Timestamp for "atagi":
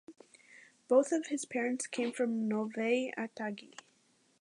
3.19-3.75